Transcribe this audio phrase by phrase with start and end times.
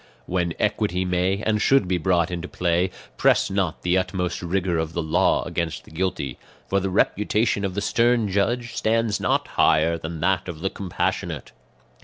[0.25, 4.93] "When equity may and should be brought into play, press not the utmost rigour of
[4.93, 9.99] the law against the guilty; for the reputation of the stern judge stands not higher
[9.99, 11.51] than that of the compassionate.